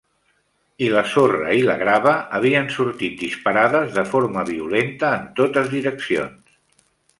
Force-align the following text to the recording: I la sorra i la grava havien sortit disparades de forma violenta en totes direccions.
I 0.85 0.85
la 0.93 1.01
sorra 1.11 1.51
i 1.57 1.61
la 1.67 1.75
grava 1.81 2.13
havien 2.39 2.71
sortit 2.77 3.21
disparades 3.27 3.93
de 3.99 4.07
forma 4.15 4.47
violenta 4.51 5.15
en 5.21 5.31
totes 5.43 5.73
direccions. 5.77 6.61